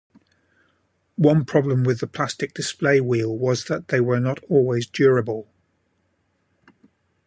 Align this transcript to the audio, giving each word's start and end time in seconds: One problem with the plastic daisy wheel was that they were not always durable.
One 1.19 1.45
problem 1.45 1.83
with 1.83 1.99
the 1.99 2.07
plastic 2.07 2.55
daisy 2.55 3.01
wheel 3.01 3.37
was 3.37 3.65
that 3.65 3.89
they 3.89 3.99
were 3.99 4.19
not 4.19 4.39
always 4.45 4.87
durable. 4.87 5.47